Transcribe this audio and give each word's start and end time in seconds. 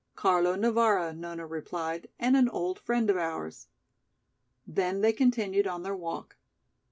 "Carlo 0.15 0.55
Navara," 0.55 1.13
Nona 1.15 1.45
replied, 1.45 2.09
"and 2.17 2.35
an 2.35 2.49
old 2.49 2.79
friend 2.79 3.07
of 3.11 3.17
ours." 3.17 3.67
Then 4.65 5.01
they 5.01 5.13
continued 5.13 5.67
on 5.67 5.83
their 5.83 5.95
walk. 5.95 6.37